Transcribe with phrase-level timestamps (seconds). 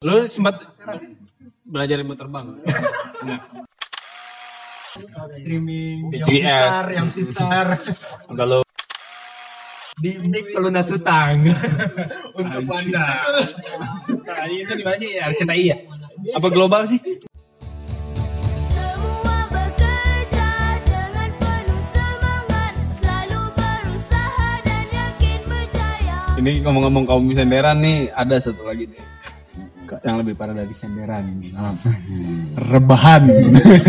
[0.00, 0.56] Lu sempat
[1.60, 2.56] belajar ilmu terbang?
[5.36, 7.66] Streaming sister yang sister
[8.32, 8.64] lu
[10.00, 11.44] di Nick Pelunas Utang
[12.40, 13.28] untuk anda
[14.24, 15.20] Nah, itu di mana sih?
[15.20, 15.76] RCTI ya?
[16.32, 16.96] Apa global sih?
[18.72, 20.48] Semua bekerja
[20.80, 28.64] dengan penuh semangat Selalu berusaha dan yakin berjaya Ini ngomong-ngomong kaum senderan nih, ada satu
[28.64, 29.04] lagi nih.
[30.00, 31.24] Yang lebih parah dari senderan.
[32.56, 33.22] Rebahan.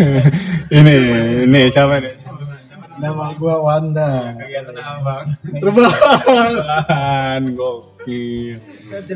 [0.78, 0.96] ini,
[1.46, 2.14] ini siapa nih?
[3.02, 5.26] nama gua Wanda Kegiatan apa, Bang?
[5.58, 8.62] terbang Rebahan, gokil.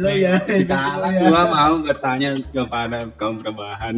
[0.01, 3.93] lo ya Sekarang gua mau bertanya kepada kaum rebahan.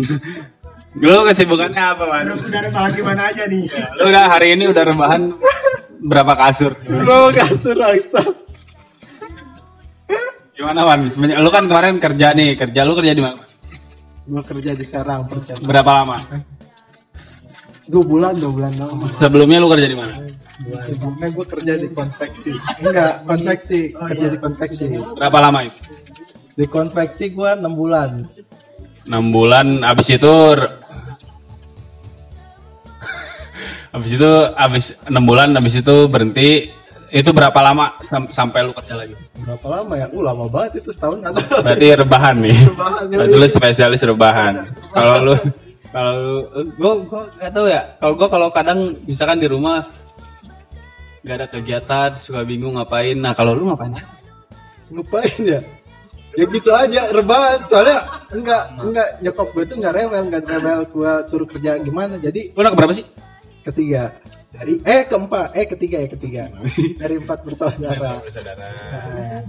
[1.00, 2.36] Lu kesibukannya apa, Man?
[2.36, 3.64] udah rebahan gimana aja nih
[3.96, 5.22] Lu udah hari ini udah rebahan
[6.04, 6.76] berapa kasur?
[6.84, 8.22] bro kasur aksa
[10.58, 11.06] Gimana, Wan?
[11.06, 13.38] Semenjak- Lu kan kemarin kerja nih, kerja lu kerja di mana?
[14.28, 16.20] gua kerja di Serang percaya Berapa lama?
[17.88, 20.20] dua bulan dua bulan dong Sebelumnya lu kerja di mana?
[20.84, 25.80] sebelumnya gua kerja di konveksi enggak konveksi kerja di konveksi Berapa lama itu?
[26.52, 28.26] di konveksi gua enam bulan
[29.06, 30.34] 6 bulan habis itu
[33.88, 36.68] habis itu habis 6 bulan habis itu berhenti
[37.10, 39.16] itu berapa lama sam- sampai lu kerja lagi?
[39.40, 42.58] berapa lama ya uh lama banget itu setahun ada Berarti rebahan nih.
[42.68, 43.16] Rebahan, ya.
[43.24, 44.54] Berarti lu spesialis rebahan.
[44.92, 45.36] Kalau lu
[45.88, 46.38] kalau lu
[46.76, 47.82] gua gua gak tahu ya.
[48.00, 49.88] Kalau gua kalau kadang misalkan di rumah
[51.24, 53.16] nggak ada kegiatan, suka bingung ngapain.
[53.16, 54.08] Nah, kalau lu ngapain aja?
[54.88, 55.60] ngapain ya
[56.38, 57.98] ya gitu aja rebahan soalnya
[58.30, 62.62] enggak enggak nyokap gue tuh enggak rewel enggak rewel gue suruh kerja gimana jadi Lu
[62.62, 63.04] anak berapa sih?
[63.74, 64.16] Ketiga.
[64.56, 65.54] Dari eh keempat.
[65.54, 66.44] Eh ketiga ya ketiga.
[67.02, 68.24] Dari empat bersaudara.
[68.32, 68.66] Saudara.
[68.66, 69.44] Nah,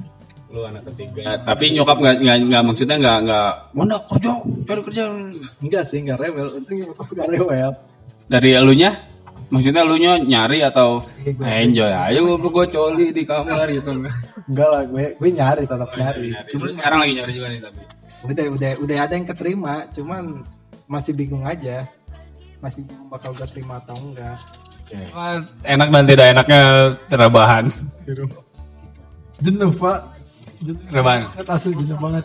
[0.49, 1.37] Lu anak ketiga.
[1.45, 4.33] Tapi nyokap nggak nggak nggak maksudnya nggak nggak mana kerja,
[4.65, 5.05] cari kerja.
[5.61, 6.49] enggak sih enggak rewel.
[6.57, 7.71] Untung nyokap enggak rewel.
[8.29, 8.93] Dari elunya?
[9.49, 13.97] Maksudnya lu nyari atau enjoy ayo gue gue coli di kamar gitu.
[14.49, 17.81] Enggak lah gue gue nyari tetap nyari Cuma sekarang lagi nyari juga nih tapi.
[18.29, 20.45] Udah udah udah ada yang keterima cuman
[20.89, 21.85] masih bingung aja
[22.59, 24.39] masih bakal gue terima atau enggak.
[25.13, 25.37] Wah,
[25.69, 26.61] Enak dan tidak enaknya
[27.13, 27.69] rebahan
[29.43, 29.99] jenuh pak.
[30.63, 31.03] Jenuh.
[31.03, 32.25] Banget asli jenuh banget.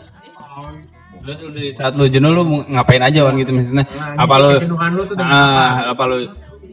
[1.24, 3.86] Lu di saat lu jenuh lu ngapain aja Wan gitu maksudnya?
[4.18, 6.26] Apa lu lu tuh ah, Apa lu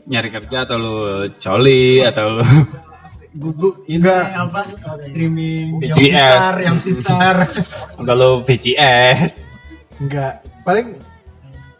[0.09, 0.95] nyari kerja atau lu
[1.37, 2.45] coli atau lu
[3.31, 4.27] gugup enggak.
[4.35, 4.59] apa?
[5.07, 5.79] Streaming.
[5.79, 6.43] BCS.
[6.67, 7.35] yang sister.
[7.95, 9.45] Atau lu VCS
[10.01, 10.41] enggak.
[10.65, 10.97] Paling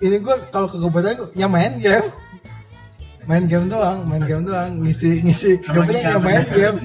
[0.02, 2.10] ini gue kalau ke kegiatan gue ya main game.
[3.30, 4.82] Main game doang main game doang.
[4.82, 6.78] Ngisi ngisi kegiatan ya main game.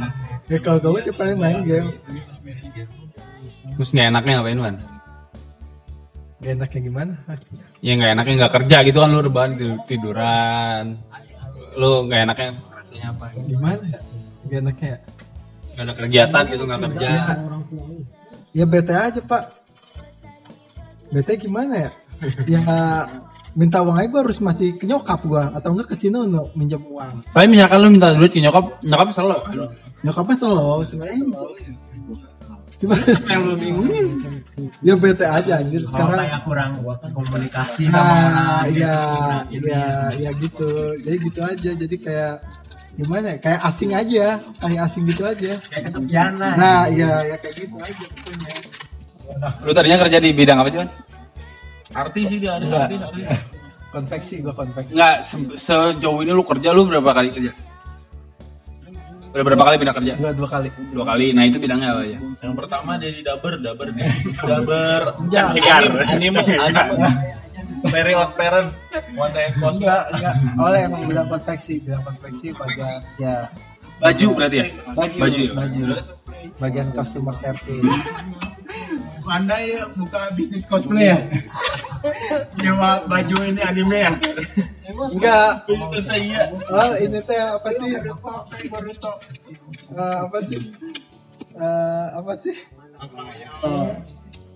[0.46, 1.96] ya kalau gue tuh paling main game.
[3.76, 4.76] Terus nggak enaknya ngapain Wan?
[6.36, 7.14] gak enaknya gimana?
[7.80, 10.84] Ya nggak enaknya nggak kerja gitu kan lu rebahan tidur- tiduran.
[11.74, 13.24] Lu nggak enaknya rasanya apa?
[13.48, 14.00] gimana ya?
[14.46, 14.98] Gak enaknya ya?
[15.76, 17.08] Gak ada kegiatan gitu nggak kerja.
[18.52, 19.44] ya bete aja pak.
[21.10, 21.90] Bete gimana ya
[22.54, 22.60] ya
[23.56, 26.82] minta uang aja gue harus masih ke nyokap gue atau enggak ke sini untuk minjem
[26.84, 29.36] uang Tapi misalkan lu minta duit ke nyokap, nyokap selalu.
[30.04, 31.24] nyokapnya selalu sebenarnya
[32.76, 32.92] cuma
[33.24, 34.06] Yang lu bingungin.
[34.84, 36.70] ya bete aja anjir sekarang kayak kurang
[37.16, 38.80] komunikasi sama orang nah gitu.
[38.84, 38.96] iya
[39.48, 39.82] iya
[40.20, 40.68] iya gitu
[41.00, 42.34] jadi gitu aja jadi kayak
[42.96, 44.24] gimana ya kayak asing aja
[44.60, 48.52] kayak asing gitu aja kayak kesepian lah nah iya ya kayak gitu aja pokoknya
[49.66, 50.88] Lu tadinya kerja di bidang apa sih kan?
[51.96, 53.24] Artis sih dia ada artis artis.
[53.88, 57.52] konveksi gue konveksi Enggak, se- sejauh ini lu kerja lu berapa kali kerja?
[59.28, 60.12] Udah berapa kali pindah kerja?
[60.14, 61.26] dua dua kali Dua kali.
[61.30, 62.18] Nah itu bidangnya apa ya?
[62.38, 64.08] yang pertama dari daber daber nih
[64.38, 65.44] daber Enggak.
[65.58, 66.40] anime anime
[67.86, 68.68] period parent
[69.14, 73.36] one day cost enggak enggak oleh emang bilang konveksi bilang konveksi bagian ya
[73.96, 74.66] Baju berarti ya?
[74.90, 75.52] baju Baju ya?
[75.54, 75.82] baju
[76.56, 78.04] bagian customer service
[79.26, 81.18] anda ya buka bisnis cosplay ya
[82.62, 84.12] nyewa baju ini anime ya?
[85.12, 85.52] Enggak.
[85.68, 87.90] Bukan saya oh ini teh apa sih?
[87.96, 90.60] Eh, apa sih?
[91.56, 92.56] Eh, apa sih?
[93.64, 93.88] Oh,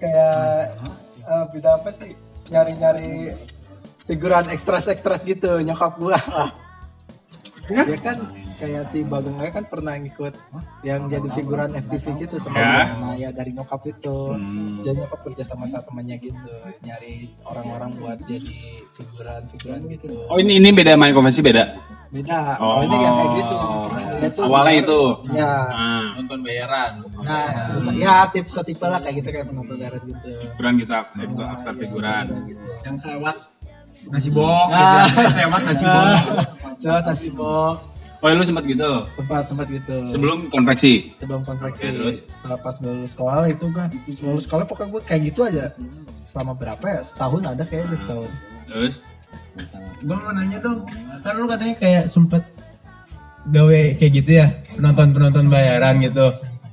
[0.01, 0.77] kayak
[1.25, 2.13] eh, beda apa sih?
[2.51, 3.37] Nyari-nyari
[4.09, 6.19] figuran ekstras ekstras gitu nyokap gua.
[7.71, 8.19] Dia kan
[8.61, 10.37] kayak si Bagong kan pernah ngikut
[10.83, 12.69] yang jadi figuran FTV gitu sama Ya.
[12.69, 12.85] dia.
[12.95, 14.79] nah ya dari nyokap itu Hmm.
[14.81, 18.53] jadi nyokap kerja sama sama temannya gitu nyari orang-orang buat jadi
[18.93, 21.65] figuran figuran gitu Oh ini ini beda main konvensi beda.
[22.11, 22.79] beda Oh.
[22.79, 23.57] awalnya yang kayak gitu
[24.21, 25.01] Dia tuh- Awalnya itu.
[25.33, 26.05] ya Ah.
[26.13, 26.93] penonton bayaran.
[27.25, 27.49] Nah,
[27.91, 30.29] ya tips setipe lah kayak gitu kayak penonton bayaran gitu.
[30.45, 32.25] Figuran gitu after, after figuran.
[32.85, 33.37] Yang lewat
[34.07, 35.05] nasi box, Ah.
[35.09, 35.25] gitu.
[35.41, 36.13] lewat nasi box.
[36.77, 37.79] Coba nasi box
[38.21, 39.09] Oh, lu sempat gitu.
[39.17, 39.97] sempat sempat gitu.
[40.05, 41.17] Sebelum konveksi.
[41.17, 42.17] sebelum konveksi terus?
[42.29, 45.73] setelah pas lulus sekolah itu kan sebelum lulus sekolah pokoknya gue kayak gitu aja
[46.23, 48.31] selama berapa ya setahun ada kayaknya udah setahun
[48.69, 48.95] Terus
[50.01, 50.85] Gue mau nanya dong,
[51.23, 52.43] kan lu katanya kayak sempet
[53.47, 56.27] gawe kayak gitu ya, penonton-penonton bayaran gitu.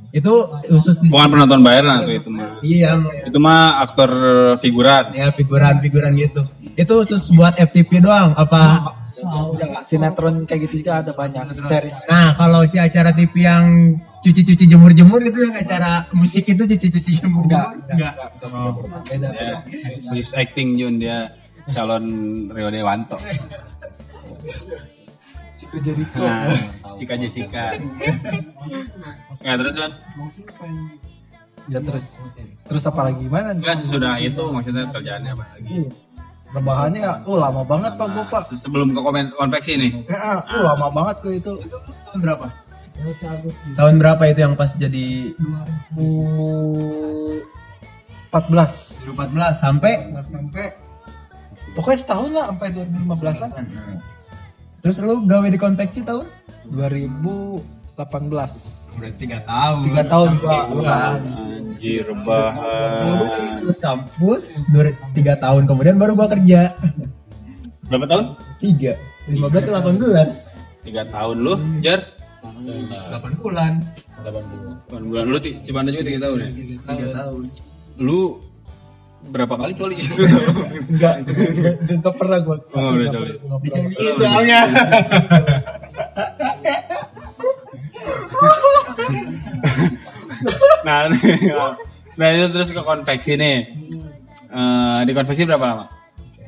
[0.09, 0.33] Itu
[0.65, 2.49] khusus di bukan penonton bayaran atau itu mah.
[2.59, 2.97] Iya,
[3.27, 4.09] Itu mah aktor
[4.57, 5.11] figuran.
[5.13, 6.41] ya figuran-figuran gitu.
[6.73, 8.93] Itu khusus buat FTP doang apa?
[9.25, 11.97] Udah nggak sinetron kayak gitu juga ada banyak series.
[12.05, 17.45] Nah, kalau si acara TV yang cuci-cuci jemur-jemur gitu yang acara musik itu cuci-cuci jemur
[17.47, 18.13] enggak enggak.
[18.17, 18.29] enggak.
[18.43, 19.55] enggak, enggak, beda beda.
[19.71, 21.33] Ya, khusus acting Jun dia
[21.71, 22.05] calon
[22.51, 23.17] Rio Dewanto.
[25.57, 26.21] Ciku Jericho.
[26.21, 26.53] Nah,
[27.01, 27.73] Cika Jessica.
[29.41, 29.91] Ya terus kan?
[31.67, 32.21] ya terus.
[32.69, 33.25] Terus apa lagi?
[33.25, 33.65] Gimana nih?
[33.65, 35.89] Enggak sesudah itu maksudnya kerjaannya apa lagi?
[36.57, 39.91] Rebahannya ya oh lama banget pak gue pak Se- Sebelum ke komen konveksi nih.
[40.05, 41.53] ya, oh lama banget gue itu
[42.03, 42.45] Tahun berapa?
[43.75, 45.31] Tahun berapa itu yang pas jadi
[45.93, 47.53] 14
[48.33, 49.93] 2014 sampai
[50.25, 50.65] sampai
[51.73, 53.63] pokoknya setahun lah sampai 2015an
[54.81, 56.25] terus lu gawe di konveksi tahun?
[57.97, 59.81] 2018 Berarti 3 tahun.
[59.83, 61.21] tiga tahun rebahan
[61.67, 62.89] Anjir, bahan.
[63.13, 64.89] Gue dari lulus kampus, 3
[65.35, 66.73] tahun kemudian baru gua kerja.
[67.83, 68.25] Berapa tahun?
[68.59, 68.97] 3
[69.27, 72.01] 15 ke 18 Tiga tahun lu, Jar?
[72.41, 73.81] 8 bulan
[74.19, 74.33] 8
[74.89, 75.23] bulan.
[75.23, 76.49] Lu ti- si Banda juga tiga tahun ya?
[76.87, 77.43] 3 tahun
[77.99, 78.19] Lu
[79.27, 80.23] berapa kali coli gitu?
[80.87, 83.33] enggak enggak, enggak pernah gue Oh, udah coli.
[84.15, 84.59] soalnya
[90.87, 91.11] nah,
[92.17, 93.57] nah itu terus ke konveksi nih.
[94.47, 95.85] Eh, di konveksi berapa lama?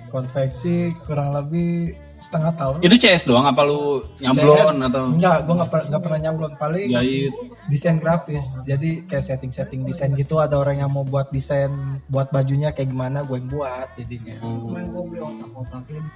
[0.09, 0.75] konveksi
[1.05, 5.69] kurang lebih setengah tahun Itu CS doang apa lu nyablon CS, atau enggak gue nggak
[5.69, 7.31] per- nggak pernah nyablon paling jahit?
[7.69, 11.69] desain grafis jadi kayak setting setting desain gitu ada orang yang mau buat desain
[12.09, 14.35] buat bajunya kayak gimana gue yang buat jadinya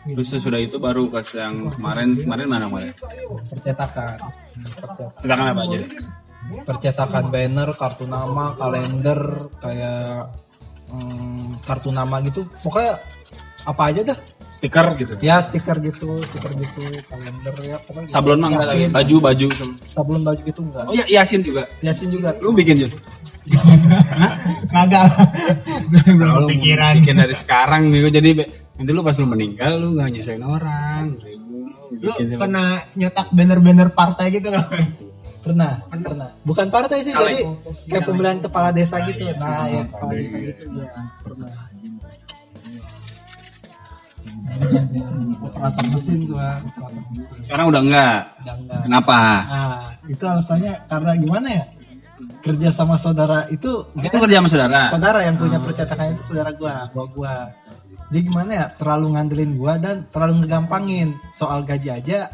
[0.10, 2.92] Terus sesudah itu baru pas yang kemarin kemarin mana kemarin?
[3.46, 4.18] percetakan
[4.74, 5.78] Percet- Tentang apa aja?
[6.68, 9.20] Percetakan banner kartu nama kalender
[9.64, 10.32] kayak
[10.92, 13.00] hmm, kartu nama gitu pokoknya
[13.64, 14.20] apa aja dah
[14.54, 15.18] Stiker gitu.
[15.20, 18.16] ya stiker gitu stiker gitu kalender ya pokoknya gitu.
[18.16, 18.96] Sablon mah enggak.
[18.96, 19.48] Baju baju.
[19.90, 21.68] sablon baju gitu enggak Oh ya Yasin juga.
[21.84, 22.92] Yasin juga Lu bikin Jun?
[24.72, 25.12] kagak
[26.08, 28.30] belum Kalau kepikiran bikin dari sekarang nih jadi
[28.80, 31.06] nanti lu pas lu meninggal lu nggak nyusahin orang.
[31.94, 32.10] lu
[32.40, 34.68] pernah nyetak banner-banner partai gitu nggak
[35.44, 36.30] pernah pernah.
[36.48, 37.44] Bukan partai sih jadi
[37.92, 39.28] kayak pemilihan kepala desa gitu.
[39.36, 40.88] Nah ya kepala desa gitu ya.
[41.22, 41.74] Pernah
[45.44, 48.20] operator mesin tuh operator mesin Sekarang udah enggak.
[48.44, 48.82] Udah enggak.
[48.88, 49.18] Kenapa?
[49.48, 51.66] nah itu alasannya karena gimana ya?
[52.44, 54.82] Kerja sama saudara itu Itu kerja sama saudara.
[54.92, 57.36] saudara yang punya percetakan itu saudara gua gua gua.
[58.12, 58.66] Jadi gimana ya?
[58.76, 61.16] Terlalu ngandelin gua dan terlalu ngegampangin.
[61.36, 62.32] Soal gaji aja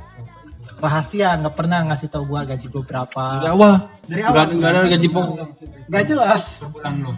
[0.79, 3.73] rahasia nggak pernah ngasih tahu gua gaji gua berapa Dari awal.
[4.03, 4.55] Dari Nggak- awal.
[4.55, 5.37] nggak ada gaji pokok.
[5.85, 6.43] Gak jelas.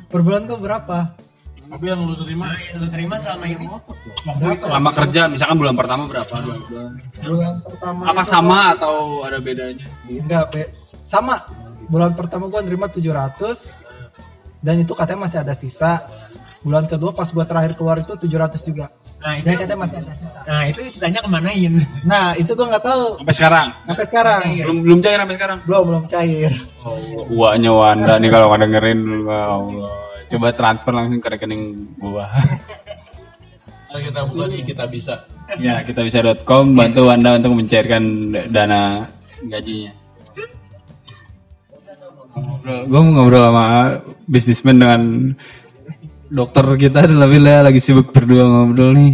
[0.07, 0.99] Per bulan tuh berapa?
[1.71, 3.63] tapi yang lu terima lu terima selama ini
[4.59, 6.33] Selama kerja misalkan bulan pertama berapa?
[7.23, 8.01] Bulan pertama.
[8.11, 9.87] Apa sama atau ada bedanya?
[10.03, 10.63] Enggak, Be.
[10.99, 11.39] sama.
[11.87, 13.87] Bulan pertama gua nerima 700
[14.59, 16.03] dan itu katanya masih ada sisa.
[16.61, 18.87] Bulan kedua pas gua terakhir keluar itu 700 juga.
[19.21, 20.39] nah itu katanya masih ada sisa.
[20.49, 23.67] nah itu sisanya kemanain Nah, itu gua nggak tahu Sampai sekarang.
[23.85, 24.41] sampai sekarang.
[24.65, 25.57] Belum belum cair sampai sekarang.
[25.65, 26.51] Belum belum cair.
[27.29, 29.93] Uaknya Wanda nih kalau nggak dengerin ya Allah.
[30.25, 31.63] Coba transfer langsung ke rekening
[31.97, 32.25] gua.
[33.91, 35.27] kita buka nih kita bisa
[35.59, 38.03] ya, kita bisa.com bantu Wanda untuk mencairkan
[38.49, 39.03] dana
[39.45, 39.91] gajinya.
[42.31, 43.65] Ngobrol, gua mau ngobrol sama
[44.25, 45.01] bisnismen dengan
[46.31, 49.13] dokter kita tapi lah lagi sibuk berdua ngobrol nih.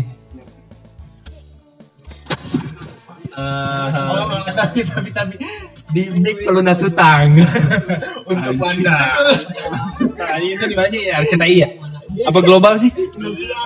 [3.38, 5.42] oh kita, kita bisa bi-
[5.88, 7.38] di break pelunas utang
[8.32, 8.98] untuk anda
[10.18, 11.02] Nah, itu di mana sih?
[11.08, 11.70] RCTI ya?
[12.28, 12.90] Apa global sih?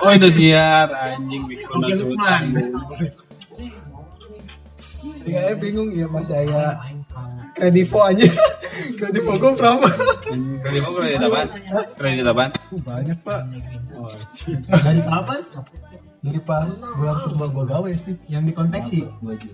[0.04, 0.92] Oh, Indosiar.
[0.92, 2.42] Anjing bikin Oke, Lukman.
[5.24, 6.78] Ya, bingung ya masih ada
[7.54, 8.26] kredivo aja.
[8.98, 9.88] kredivo gua berapa?
[10.62, 10.96] Kredit apa?
[11.02, 11.48] Kredit apaan?
[11.98, 12.50] Kredit apaan?
[12.82, 13.42] Banyak, Pak.
[14.82, 15.40] dari kapan
[16.22, 18.14] Dari pas bulan kedua gue gawe sih.
[18.30, 19.00] Yang dikonveksi.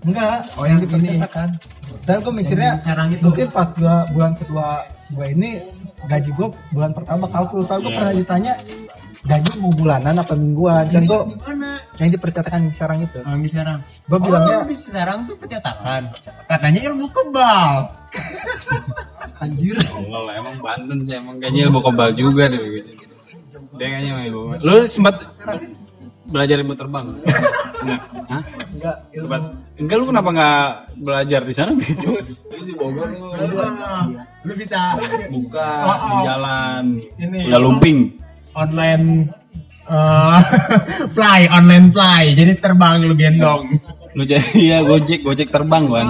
[0.05, 1.49] Enggak, oh yang dipercetakan.
[1.97, 3.25] Saya gue mikirnya itu.
[3.25, 5.57] mungkin pas gua bulan kedua gue ini
[6.05, 7.65] gaji gue bulan pertama kalkul.
[7.65, 8.53] Soalnya gue pernah ditanya
[9.25, 10.85] gaji mau bulanan apa mingguan.
[10.93, 11.21] Dan gue
[11.99, 13.19] Di yang dipercetakan di sarang itu.
[13.19, 13.83] Oh, di sarang.
[14.07, 16.15] Gue bilangnya oh, di sarang tuh percetakan.
[16.47, 17.91] Katanya ilmu kebal.
[19.43, 19.75] anjir.
[19.91, 22.91] Allah lah, emang Banten sih emang kayaknya ilmu kebal juga deh gitu.
[23.75, 24.63] Dia kayaknya ilmu.
[24.63, 25.27] Lu sempat
[26.31, 27.07] belajar ilmu terbang?
[27.83, 28.01] Enggak.
[28.31, 28.43] Hah?
[28.71, 29.41] Enggak, ilmu Sempat.
[29.79, 30.63] Enggak lu kenapa nggak
[31.03, 31.71] belajar di sana?
[32.59, 33.27] di Bogor lu.
[34.47, 34.95] Lu bisa
[35.27, 36.23] Buka Oh, di oh.
[36.23, 36.83] jalan.
[37.19, 37.39] Ini.
[37.51, 37.99] Udah lumping.
[38.55, 39.29] online
[39.89, 40.39] eh,
[41.15, 42.23] fly, online fly.
[42.37, 43.65] Jadi terbang lu gendong.
[44.13, 46.07] Lu jadi ya gojek, gojek terbang kan.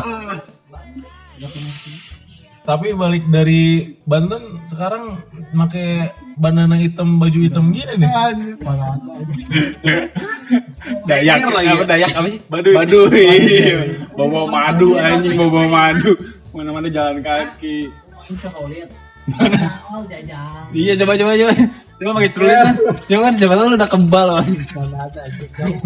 [2.70, 5.18] Tapi balik dari Banten sekarang
[5.58, 8.10] make bandana hitam baju hitam gini nih.
[8.62, 8.94] Mana.
[11.10, 11.90] Dayak lagi apa ya?
[11.90, 12.40] Dayak apa sih?
[12.46, 12.74] Baduy.
[12.78, 13.26] Baduy.
[14.14, 16.14] Bawa madu anjing, bawa madu.
[16.54, 17.90] Mana-mana jalan kaki.
[20.78, 21.54] Iya coba coba coba.
[22.00, 22.76] Coba pakai celurit kan.
[23.06, 24.50] Coba kan siapa tahu lu udah kebal kan.
[24.80, 25.22] Mana ada.
[25.28, 25.80] Jauh.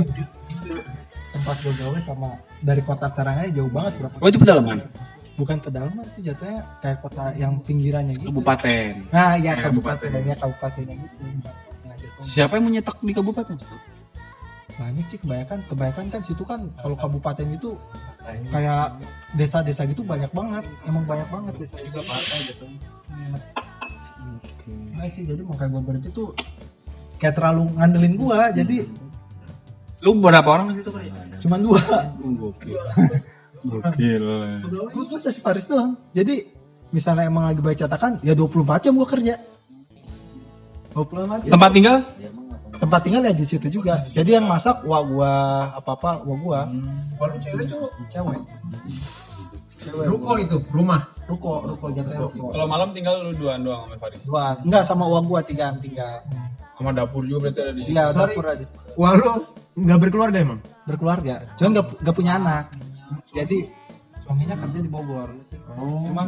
[1.33, 2.29] Tempat gue gawe sama
[2.61, 4.15] dari kota Sarangnya jauh banget berapa?
[4.21, 4.77] Oh itu pedalaman.
[5.33, 8.29] Bukan pedalaman sih jatuhnya kayak kota yang pinggirannya gitu.
[8.29, 9.09] Kabupaten.
[9.09, 11.17] Nah, ya Kayak kabupaten, ya kabupatennya gitu.
[11.81, 12.19] Nah, gitu.
[12.21, 13.57] Siapa yang menyetak di kabupaten?
[14.73, 17.73] Banyak sih kebanyakan, kebanyakan kan situ kan kalau kabupaten itu
[18.53, 18.93] kayak
[19.33, 22.65] desa-desa gitu banyak banget, emang banyak banget desa desa partai gitu.
[24.23, 24.95] Iya.
[24.95, 26.31] Nah sih jadi makanya gue berhenti tuh
[27.15, 28.87] kayak terlalu ngandelin gua jadi
[29.99, 31.07] Lu berapa orang di situ kali?
[31.39, 31.79] cuman dua
[32.19, 32.79] Gokil.
[33.63, 34.23] Gokil.
[34.89, 36.47] gue tuh si Paris doang jadi
[36.89, 38.51] misalnya emang lagi baik cetakan ya 24
[38.81, 39.35] jam gua kerja
[40.93, 41.97] 24 jam Tempat tinggal?
[42.73, 45.31] tempat tinggal ya di situ juga jadi yang masak wah gua
[45.73, 46.59] apa apa wah gua
[47.15, 48.39] Kalau cewek cowok cewek
[49.83, 51.01] cewek ruko itu rumah.
[51.23, 54.21] ruko ruko jatuhnya ruko Kalau malam tinggal lu duaan doang sama Faris.
[54.23, 56.23] dua enggak sama uang gua tiga tinggal
[56.73, 58.33] Sama dapur juga berarti ada di iya Sorry.
[58.33, 58.79] dapur ada di situ.
[58.95, 59.31] Wah lu
[59.75, 60.59] nggak berkeluarga emang?
[60.83, 62.65] berkeluarga cuman nggak nggak punya anak
[63.31, 63.57] jadi
[64.19, 65.31] suaminya kerja di Bogor
[66.03, 66.27] cuman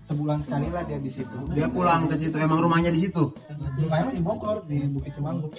[0.00, 2.32] sebulan sekali lah dia di situ Dia pulang ke situ.
[2.40, 3.30] Emang rumahnya di situ.
[3.76, 5.52] rumahnya di Bogor di Bukit Semanggut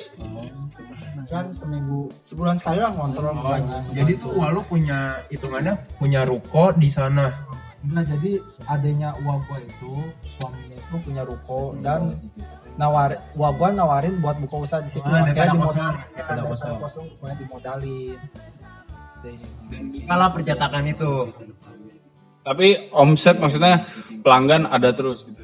[1.29, 6.25] cuman seminggu sebulan sekali lah ngontrol di sana Jadi tuh wah lu punya hitungannya punya
[6.25, 7.29] ruko di sana.
[7.81, 8.38] Nah jadi
[8.69, 9.93] adanya uang gua itu
[10.25, 12.13] suaminya itu punya ruko dan
[12.77, 16.77] nawar uang gua nawarin buat buka usaha di situ Ah, daripada akhirnya dimodalin kosong.
[16.81, 18.17] kosong pokoknya dimodalin
[20.33, 21.13] percetakan itu.
[22.41, 23.86] Tapi omset maksudnya
[24.25, 25.41] pelanggan ada terus gitu.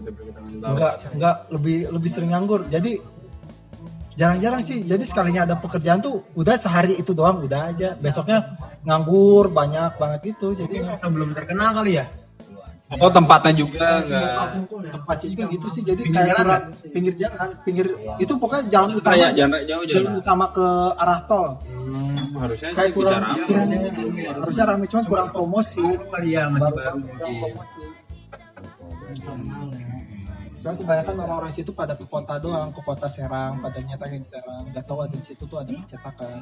[0.57, 2.97] enggak enggak lebih lebih sering nganggur jadi
[4.17, 9.53] jarang-jarang sih jadi sekalinya ada pekerjaan tuh udah sehari itu doang udah aja besoknya nganggur
[9.53, 12.05] banyak banget gitu jadi Karena belum terkenal kali ya.
[12.87, 14.63] Atau tempatnya juga enggak.
[14.89, 18.89] tempatnya juga gitu sih jadi Pinggir kayak jalan kurang- pinggir jalan pinggir itu pokoknya jalan
[18.95, 20.13] utama Raya, jalan jauh jalan jalan.
[20.17, 24.39] utama ke arah tol Hmm, harusnya kayak sih bisa kurang ramai.
[24.39, 26.99] harusnya rame cuman kurang promosi Kali ya masih baru.
[27.35, 27.81] promosi
[30.57, 34.63] Cuman kebanyakan orang-orang situ pada ke kota doang, ke kota Serang, pada nyatakan di Serang,
[34.67, 36.39] nggak tahu ada di situ tuh ada percetakan.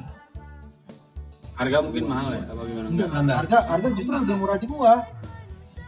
[1.54, 2.86] Harga mungkin mahal ya apa gimana?
[2.88, 4.94] Enggak, harga harga justru lebih murah di gua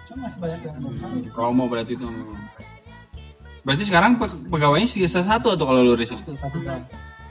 [0.08, 2.08] cuma masih banyak yang belum promo berarti itu
[3.60, 4.16] berarti sekarang
[4.48, 6.16] pegawainya sisa satu atau kalau lu riset?
[6.24, 6.80] Satu satu bang.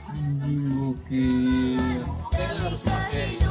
[0.06, 2.06] Anjing gokil.
[2.30, 3.47] Kayaknya harus pakai.